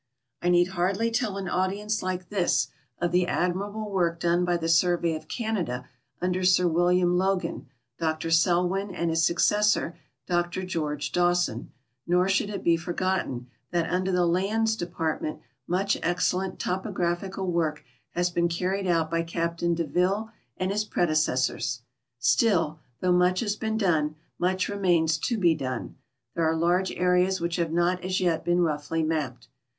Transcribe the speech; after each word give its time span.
I 0.41 0.49
need 0.49 0.69
hardly 0.69 1.11
tell 1.11 1.37
an 1.37 1.47
audience 1.47 2.01
like 2.01 2.29
this 2.29 2.69
of 2.97 3.11
tbe 3.11 3.27
admirable 3.27 3.91
work 3.91 4.19
done 4.19 4.45
b}' 4.45 4.57
the 4.57 4.65
surve}^ 4.65 5.15
of 5.15 5.27
Canada 5.27 5.87
under 6.19 6.43
Sir 6.43 6.67
William 6.67 7.15
liOgan, 7.15 7.65
Dr 7.99 8.29
Selwjni, 8.29 8.95
and 8.95 9.11
his 9.11 9.23
successor, 9.23 9.95
Dr 10.25 10.63
George 10.63 11.11
Dawson; 11.11 11.71
nor 12.07 12.25
sbould 12.25 12.49
it 12.49 12.65
l>e 12.65 12.77
forgotten 12.77 13.45
that 13.69 13.91
under 13.91 14.11
the 14.11 14.25
lands 14.25 14.75
department 14.75 15.39
much 15.67 15.95
excellent 16.01 16.57
to 16.61 16.79
pographical 16.79 17.45
work 17.51 17.83
has 18.15 18.31
been 18.31 18.47
carried 18.47 18.87
out 18.87 19.11
by 19.11 19.21
Captain 19.21 19.75
Deville 19.75 20.31
and 20.57 20.71
his 20.71 20.83
predecessors. 20.83 21.83
Still, 22.17 22.79
though 23.01 23.11
much 23.11 23.41
has 23.41 23.55
been 23.55 23.77
done, 23.77 24.15
much 24.39 24.67
re 24.67 24.79
mains 24.79 25.19
to 25.19 25.37
be 25.37 25.53
done. 25.53 25.95
There 26.33 26.45
are 26.49 26.55
large 26.55 26.91
areas 26.93 27.39
which 27.39 27.57
have 27.57 27.71
not 27.71 28.03
as 28.03 28.19
yet 28.19 28.43
been 28.43 28.61
roughly 28.61 29.03
mapped. 29.03 29.47